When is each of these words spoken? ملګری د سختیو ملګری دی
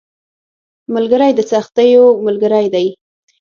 ملګری 0.93 1.31
د 1.35 1.39
سختیو 1.51 2.05
ملګری 2.25 2.65
دی 2.73 2.87